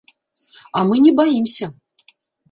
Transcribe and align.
А 0.79 0.81
мы 0.91 0.95
не 1.03 1.11
баімся. 1.19 1.69